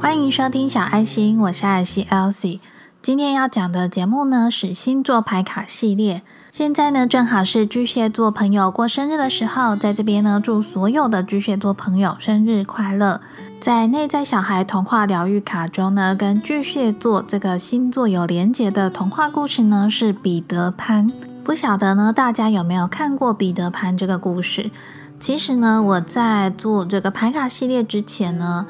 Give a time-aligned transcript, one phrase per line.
[0.00, 2.60] 欢迎收听小爱心，我是爱心 Elsie。
[3.02, 6.22] 今天要讲的节目呢是星座牌卡系列。
[6.52, 13.20] 现在呢正好是巨蟹座朋友过生日的时候，在这边呢祝所有的巨蟹座朋友生日快乐。
[13.60, 21.10] 在内在小孩童话疗愈卡中呢，跟巨蟹座这个星座有连结的童话故事呢是彼得潘。
[21.42, 24.70] 不晓得呢大家有没有看过彼得潘这个故事？
[25.18, 28.64] 其实呢我在做这个牌卡系列之前呢。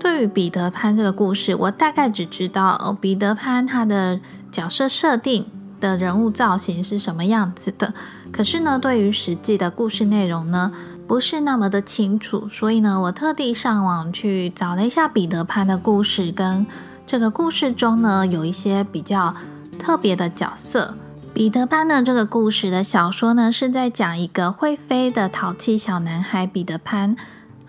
[0.00, 4.18] 对于彼得潘这个故事，我大概只知道彼得潘他的
[4.50, 5.46] 角色设定
[5.78, 7.92] 的人物造型是什么样子的。
[8.32, 10.72] 可是呢，对于实际的故事内容呢，
[11.06, 12.48] 不是那么的清楚。
[12.48, 16.66] 所以呢，我特地上网去找了一下彼得潘的故事，跟
[17.06, 19.34] 这个故事中呢有一些比较
[19.78, 20.94] 特别的角色。
[21.34, 27.14] 彼得潘呢这个故事的小说呢，是在讲一个会飞的淘气小男孩彼得潘。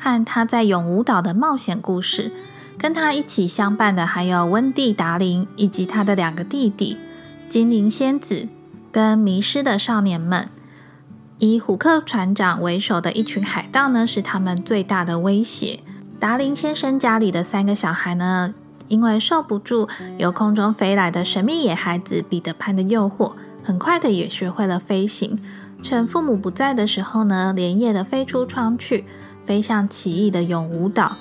[0.01, 2.31] 和他在永无岛的冒险故事，
[2.75, 6.97] 跟他一起相伴的还有温蒂·达林以及他的两个弟弟
[7.47, 8.47] 精灵仙子
[8.91, 10.49] 跟迷失的少年们。
[11.37, 15.81] 以虎克船长为首的一群海盗呢，是他们最大的威胁。
[16.19, 18.55] 达林先生家里的三个小孩呢，
[18.87, 25.39] 因为受不住由空中飞来的神秘野孩子彼得潘的诱惑，很快的也学会了飞行。
[25.83, 29.05] 趁父母不在的时候呢，连夜的飞出窗去。
[29.45, 31.15] 飞向奇异的永无岛，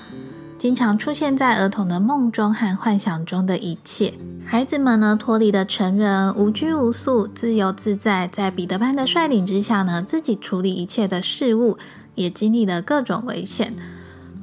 [0.58, 4.14] 经常出现在儿童的梦中和幻想中的一切。
[4.46, 11.78] 孩子们呢，脱离了成人，无拘无束，自由自在，在彼得潘的率领之下呢，自己处理一切的事物，
[12.14, 13.74] 也经历了各种危险。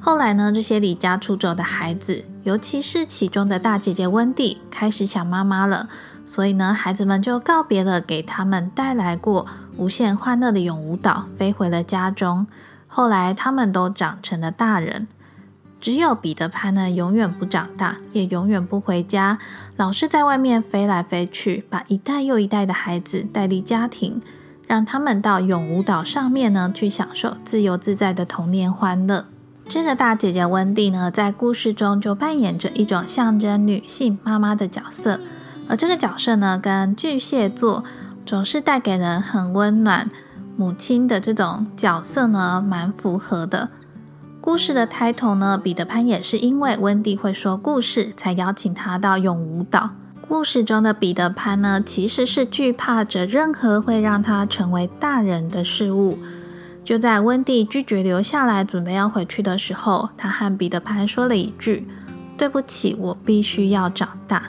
[0.00, 5.88] 后来呢，这些离家出走的孩子，尤其是其中的大姐姐温蒂，开始想妈妈了。
[6.24, 12.46] 所以呢，孩子们就告别了给他们带来过无限欢乐的永无岛，飞回了家中。
[12.98, 15.06] 后来，他们都长成了大人，
[15.80, 19.38] 只有彼得潘呢，永远不长大，也永远不回家，
[19.76, 24.20] 老是在外面飞来飞去，把一代又一代的孩子带离家庭，
[24.66, 29.26] 让他们到永无岛上面呢，去享受自由自在的童年欢乐。
[29.68, 35.20] 这个大姐姐温蒂呢，在故事中就扮演着一种象征女性妈妈的角色，
[35.68, 37.84] 而这个角色呢，跟巨蟹座
[38.26, 40.08] 总是带给人很温暖。
[40.58, 43.68] 母亲的这种角色呢，蛮符合的。
[44.40, 49.90] 故事的开头呢，彼得潘也是因为温蒂会说故事，才邀请他到永无岛。
[50.20, 56.18] 故事中的彼得潘呢，其实是惧怕着任何会让他成为大人的事物。
[56.84, 61.86] 就在温蒂拒绝留下来，准备要回去的时候，他和彼得潘说了一句
[62.36, 64.42] ：“对不起，我必须要长大。”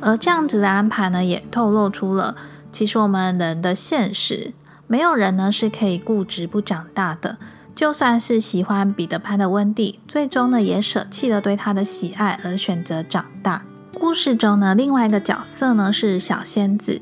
[0.00, 2.34] 而这样子的安排呢，也透露出了
[2.72, 4.54] 其实我们人的现实。
[4.86, 7.38] 没有人呢是可以固执不长大的。
[7.74, 13.62] 就算是喜欢彼得潘的温蒂，最终呢也舍弃了对他的喜爱，而选择长大。
[13.94, 17.00] 故事中呢，另外一个角色呢是小仙子。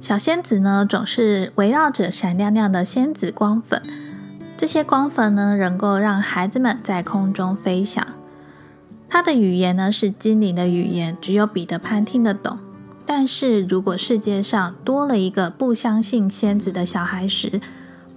[0.00, 3.80] 小仙子呢总是围绕着闪亮亮的仙子光粉，
[4.56, 8.06] 这些光粉呢能够让孩子们在空中飞翔。
[9.08, 12.58] 它的语言呢是精灵的语言，只有彼得潘听得懂。
[13.10, 17.58] 但是如果世界上多了一个不相信仙子的小孩时，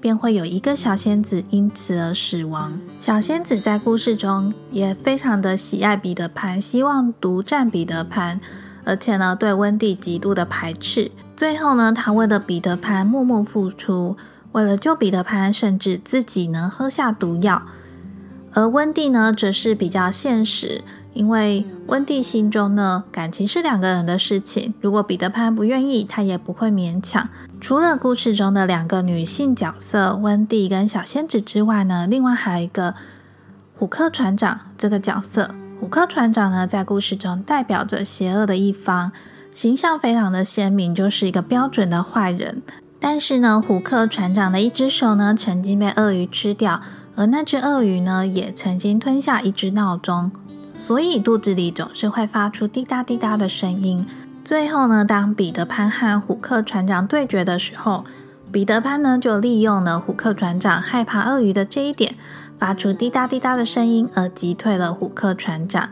[0.01, 2.77] 便会有一个小仙子因此而死亡。
[2.99, 8.41] 小仙子在故事中也非常的喜爱彼得潘，希望独占彼得潘，
[8.83, 11.09] 而且呢对温蒂极度的排斥。
[11.37, 14.17] 最后呢，他为了彼得潘默默付出，
[14.51, 17.63] 为了救彼得潘，甚至自己能喝下毒药。
[18.51, 20.81] 而温蒂呢，则是比较现实。
[21.13, 24.73] 因为温蒂心中呢，感情是两个人的事情。
[24.79, 27.27] 如果彼得潘不愿意，他也不会勉强。
[27.59, 32.95] 除了故事中的两个女性角色温蒂跟小仙子之外呢，另外还有一个
[33.77, 35.53] 虎克船长这个角色。
[35.79, 39.11] 虎克船长呢，在故事中代表着邪恶的一方，
[39.53, 42.61] 形象非常的鲜明，就是一个标准的坏人。
[42.99, 46.79] 但是呢，虎克船长的一只手呢，曾经被鳄鱼吃掉，
[47.15, 50.31] 而那只鳄鱼呢，也曾经吞下一只闹钟。
[50.81, 54.03] 所以肚子里总是会发出滴答滴答的声音。
[54.43, 58.03] 最后呢，当彼得潘和虎克船长对决的时候，
[58.51, 62.15] 彼得潘呢就利用了虎克船长害怕鳄鱼的这一点，
[62.57, 65.87] 发出滴答滴答的声音，而击退了虎克船长。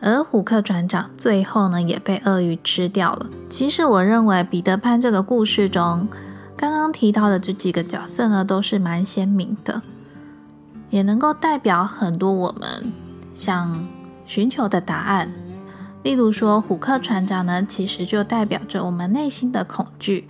[0.00, 3.26] 而虎克船长最后呢也被鳄鱼吃掉了。
[3.48, 6.06] 其实我认为彼得潘这个故事中
[6.58, 9.80] 刚刚提到的这几个角色呢都是蛮鲜明的，
[10.90, 12.92] 也能够代表很多我们
[13.34, 13.88] 像。
[14.26, 15.30] 寻求的答案，
[16.02, 20.24] 例如说，虎克船长呢，其实就代表着我们内心的恐惧；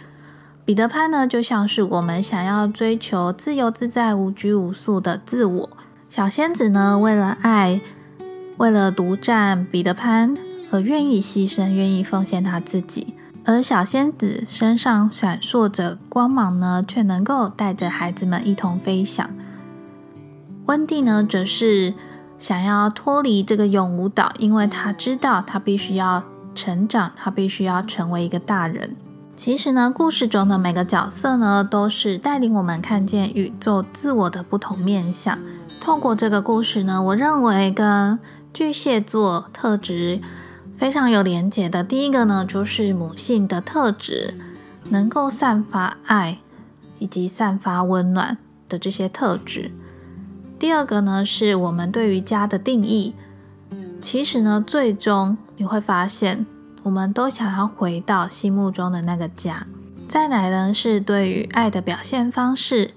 [0.64, 5.68] 彼得潘呢，就像是我们想要追求自由自在、无拘无束的自我；
[6.08, 7.80] 小仙子呢，为了爱
[8.58, 10.34] 为了独占彼得潘
[10.70, 13.14] 而愿意牺牲、愿意奉献他自己。
[13.44, 19.30] 而小仙子身上闪烁着光芒呢，却能够带着孩子们一同飞翔。
[20.64, 21.94] 温蒂呢，则是
[22.38, 26.22] 想要脱离这个永无岛，因为他知道他必须要
[26.54, 28.94] 成长，他必须要成为一个大人。
[29.36, 35.38] 其实呢，故事中的每个角色呢，都是带领我们看见宇宙自我的不同面相。
[35.80, 38.18] 透过这个故事呢，我认为跟
[38.54, 40.20] 巨蟹座特质
[40.78, 41.84] 非常有连结的。
[41.84, 44.34] 第一个呢，就是母性的特质，
[44.88, 46.38] 能够散发爱
[46.98, 49.70] 以及散发温暖的这些特质。
[50.58, 53.14] 第二个呢，是我们对于家的定义。
[54.00, 56.46] 其实呢，最终你会发现。
[56.82, 59.66] 我们都想要回到心目中的那个家。
[60.06, 62.92] 再来呢，是对于爱的表现方式，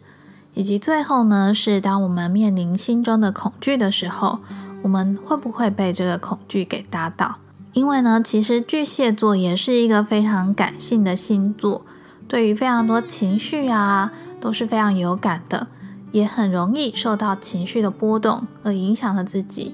[0.53, 4.41] 以及最后呢，是当我们面临心中的恐惧的时候，
[4.83, 7.37] 我们会不会被这个恐惧给打倒？
[7.73, 11.83] 因为呢，其实巨蟹座也是一个非常感性的星座，
[12.27, 15.65] 对于非常多情绪啊，都是非常有感的，
[16.11, 19.73] 也很容易受到情绪的波动而影响了自己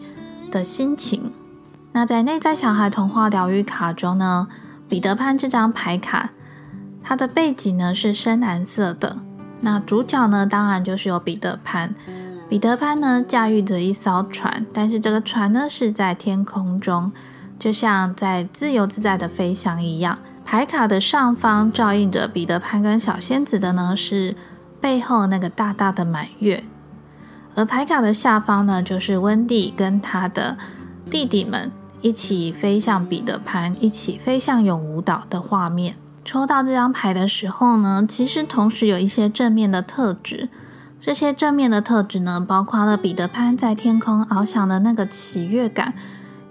[0.51, 1.31] 的心情。
[1.91, 4.47] 那在内在小孩童话疗愈卡中呢，
[4.89, 6.31] 彼得潘这张牌卡，
[7.03, 9.17] 它的背景呢是深蓝色的。
[9.61, 11.95] 那主角呢，当然就是有彼得潘。
[12.47, 17.11] 彼得潘呢驾驭着一艘船，但是这个船呢是在天空中，
[17.57, 20.19] 就像在自由自在的飞翔一样。
[20.43, 24.35] 牌卡的上方照应着彼得潘跟小仙子的呢是
[24.85, 26.63] 背后那个大大的满月，
[27.55, 30.59] 而牌卡的下方呢就是温蒂跟他的
[31.09, 31.71] 弟弟们。
[32.01, 35.95] 一起飞向彼得潘，一起飞向永无岛的画面。
[36.23, 40.49] 抽到这张牌的时候呢，其实同时有一些正面的特质。
[41.01, 45.95] 这些正面的特质呢，包括了彼得潘在天空翱翔的那个喜悦感，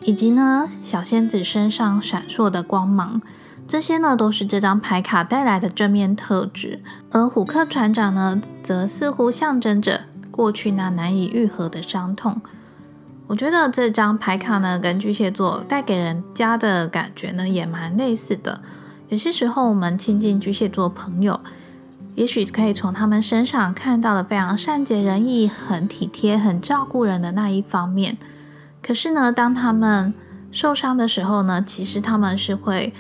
[0.01, 3.23] 以及呢小仙子身上闪烁的光芒。
[3.67, 6.81] 这些呢都是这张牌卡带来的正面特质。
[7.11, 12.41] 而虎克船长呢，则似乎象征着过去那难以愈合的伤痛。
[13.27, 18.61] 我觉得这张牌卡呢，跟巨蟹座带给人家的感觉呢，也蛮类似的。
[19.09, 21.41] 有些时候，我们亲近巨蟹座朋友，
[22.15, 28.19] 也许可以从他们身上看到了非常善解人意、很体贴、很照顾人的那一方面。
[28.83, 30.13] 可是呢，当他们
[30.53, 32.93] 受伤的时候呢，其实他们是会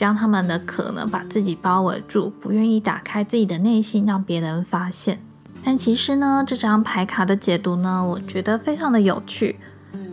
[0.00, 5.18] 将他们的壳呢，把自己包围住，不愿意打开自己的内心，让别人发现。
[5.62, 9.56] 但其实呢，这张牌卡的解读呢，我觉得非常的有趣。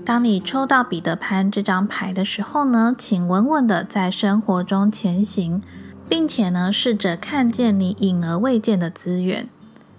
[0.04, 5.62] 当你抽到彼得潘这张牌的时候呢，请稳稳的在生活中前行，
[6.10, 9.48] 并且呢，试着看见你隐而未见的资源，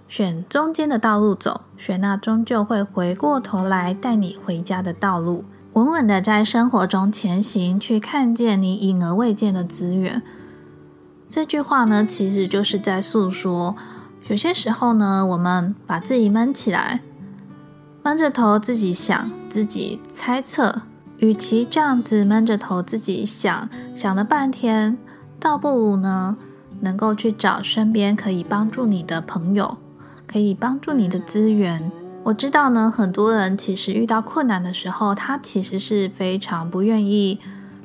[0.07, 5.43] 选中间的道路走，选那终究会回过头来带你回家的道路。
[5.79, 10.21] 稳稳的在生活中前行，去看见你隐而未见的资源。
[11.29, 13.73] 这句话呢，其实就是在诉说，
[14.27, 16.99] 有些时候呢，我们把自己闷起来。
[18.03, 20.81] 闷着头自己想，自己猜测，
[21.19, 24.97] 与其这样子闷着头自己想，想了半天，
[25.39, 26.35] 倒不如呢，
[26.81, 29.77] 能够去找身边可以帮助你的朋友，
[30.27, 31.89] 可以帮助你的资源。
[32.29, 37.39] 我知道呢，很多人其实遇到困难的时候，他其实是非常不愿意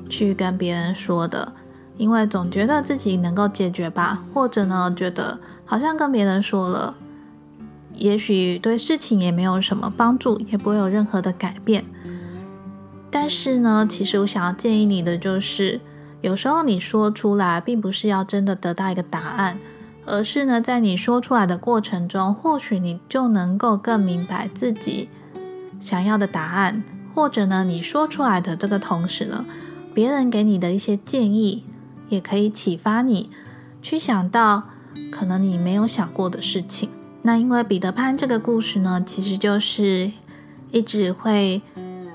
[0.07, 1.51] 去跟别人说的，
[1.97, 6.93] 因为总觉得自己能够解决吧，或者呢，觉得好像跟别人说了。
[7.95, 11.83] 也许对事情也没有什么帮助，也不会有任何的改变。
[13.09, 15.81] 但是呢，其实我想要建议你的就是，
[16.21, 19.57] 有时候你说出来，并不是要真的得到一个答案，
[20.05, 25.09] 而是呢，在你说出来的过程中，或许你就能够更明白自己
[25.79, 26.83] 想要的答案，
[27.13, 29.45] 或者呢，你说出来的这个同时呢，
[29.93, 31.63] 别人给你的一些建议，
[32.09, 33.29] 也可以启发你
[33.81, 34.63] 去想到
[35.11, 36.89] 可能你没有想过的事情。
[37.23, 40.11] 那因为彼得潘这个故事呢，其实就是
[40.71, 41.61] 一直会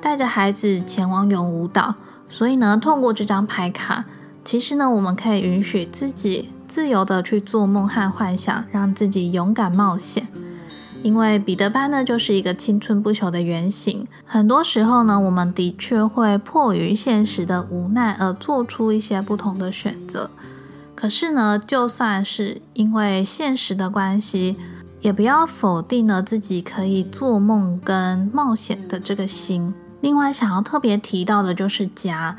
[0.01, 1.97] 带着孩子前往永无岛，
[2.29, 4.05] 所以呢，透过这张牌卡，
[4.45, 10.29] 其实呢，我们可以允许自己自由的去做梦和幻想，让自己勇敢冒险。
[11.03, 14.07] 因为彼得潘呢，就是一个青春不朽的原型。
[14.25, 20.31] 很多时候呢，我们的确会迫于现实的无奈而做出一些不同的选择。
[20.95, 24.57] 可是呢，就算是因为现实的关系，
[25.01, 29.75] 也不要否定了自己可以做梦跟冒险的这个心。
[30.03, 32.37] 另外，想要特别提到的就是家。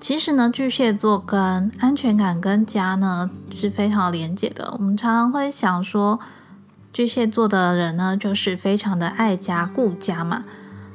[0.00, 4.72] 其实呢，巨蟹座跟安全感跟家呢是非常连结的。
[4.78, 6.18] 我们常常会想说，
[6.92, 10.44] 巨蟹座的人呢就是非常的爱家顾家嘛。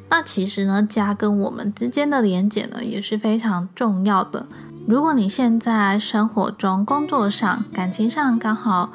[0.10, 4.45] 那其实呢，家跟我们之间的连结呢也是非常重要的。
[4.88, 8.91] 如果你现在生活中、工作上、感情上刚好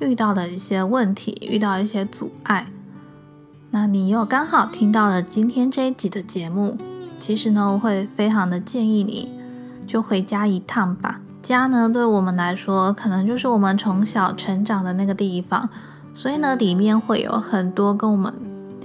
[0.00, 2.66] 遇到了一些问题，遇到一些阻碍，
[3.70, 6.76] 那你又刚好听到了今天这一集的节目，
[7.20, 9.35] 其实呢，我会非常的建议你
[9.86, 11.20] 就回家一趟吧。
[11.42, 15.68] 家呢，对我们来说，可能就是我们从小成长的那个地方，
[16.14, 18.32] 所以呢，里面会有很多跟我们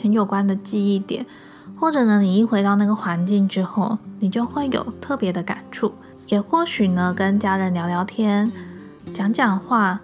[0.02, 1.26] 很有关的记忆点。
[1.80, 5.92] 或者呢，你一回到那个环境之后，你就会有特别的感触。
[6.28, 8.52] 也或许呢，跟家人聊聊天、
[9.12, 10.00] 讲讲话，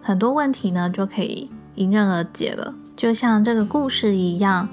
[0.00, 2.72] 很多问题呢就可以迎刃而解了。
[2.96, 4.66] 就像这个故事一样，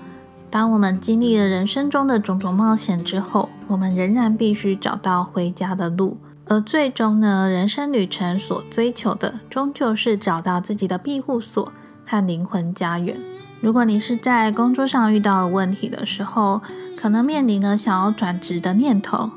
[0.49, 6.17] 当我们经历了人生中的种种冒险之后，我们仍然必须找到回家的路。
[6.47, 11.71] 而最终呢，人生旅程所追求的，终究是找到自己的庇护所
[12.05, 13.17] 和灵魂家园。
[13.61, 16.61] 如果你是在工作上遇到了问题的时候，
[16.95, 19.31] 可能面临了想要转职的念头，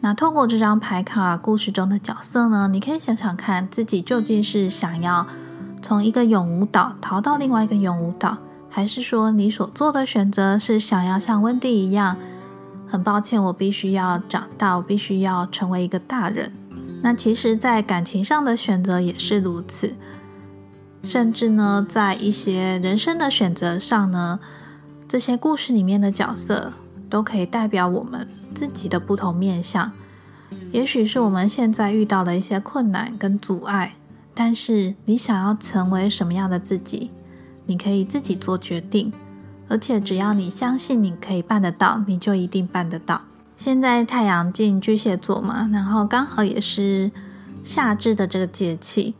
[0.00, 5.24] 那透过这张牌卡故事中的角色呢，你可以想想看自己究竟是想要
[5.80, 8.36] 从一个永无岛逃到另外一个永无岛，
[8.68, 12.16] 还是说你所做的选择是想要像温蒂一样，
[12.92, 16.52] 很抱歉，我必须要长大，我必须要成为一个大人。
[17.02, 19.94] 那其实，在感情上的选择也是如此。
[21.02, 24.38] 甚至呢，在一些人生的选择上呢，
[25.08, 26.70] 这些故事里面的角色
[27.08, 29.90] 都可以代表我们自己的不同面相。
[30.70, 33.94] 也许是我们现在遇到的一些困难跟阻碍，
[34.34, 37.10] 但是你想要成为什么样的自己，
[37.64, 39.10] 你可以自己做决定。
[39.72, 43.22] 而且只要你相信你可以办得到，你就一定办得到。
[43.56, 47.10] 现在太阳进巨蟹座嘛，然后刚好也是
[47.62, 49.14] 夏至的这个节气。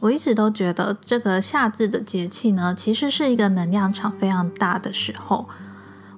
[0.00, 5.48] 我一直都觉得这个夏至的节气呢，其实是一个能量场非常大的时候。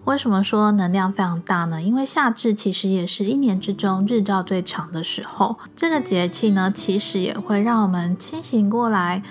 [0.06, 1.82] 为什么说能量非常大呢？
[1.82, 5.58] 因为夏至其实也是一年之中日照最长的时候。
[5.76, 9.22] 这个节气呢，其实也会让我们清醒过来。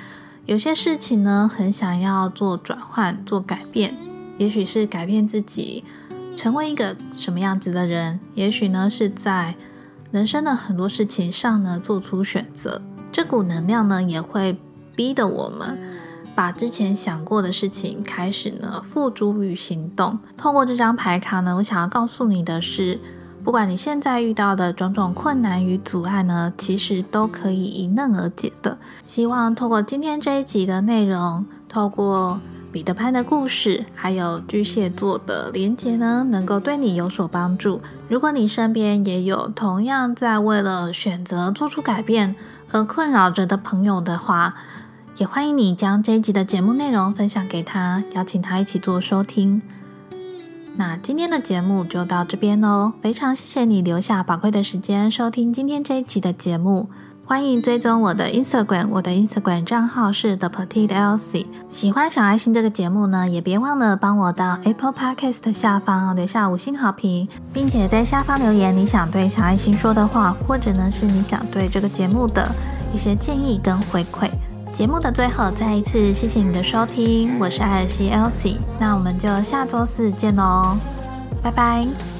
[0.45, 3.95] 有些事情呢，很想要做转换、做改变，
[4.39, 5.83] 也许是改变自己，
[6.35, 9.53] 成为一个什么样子的人；也许呢，是在
[10.11, 12.81] 人生的很多事情上呢，做出选择。
[13.11, 14.57] 这股能量呢，也会
[14.95, 15.77] 逼得我们
[16.33, 20.17] 把之前想过的事情开始呢付诸于行动。
[20.37, 22.97] 透过这张牌卡呢，我想要告诉你的是，
[23.43, 28.77] 不管你现在遇到的种种困难与阻碍呢，其实都可以迎刃而解的。
[29.03, 32.39] 希望透过今天这一集的内容，透过
[32.71, 37.81] 彼得潘的故事，还有巨蟹座的连接呢，能够对你有所帮助。
[38.07, 42.35] 如果你身边也有同样在为了选择做出改变，
[42.71, 44.55] 而困扰着的朋友的话，
[45.17, 49.61] 也欢迎你将这一集的节目内容分享给他，邀请他一起做收听。
[50.75, 56.89] 那今天的节目就到这边喽，非常谢谢你留下宝贵的时间收听今天这一集的节目。
[57.29, 61.45] 欢迎追踪我的 Instagram，我的 Instagram 账号是 The Petite Elsie。
[61.69, 72.49] 喜欢小爱心这个节目呢，也别忘了帮我到 Apple Podcast 下方留下五星好评，并且在下方留言你想对小爱心说的话，或者呢是你想对这个节目的
[72.95, 74.27] 一些建议跟回馈。
[74.73, 80.75] 节目的最后，再一次谢谢你的收听，我是艾尔西 Elsie，那我们就下周四见喽，
[81.43, 82.18] 拜拜。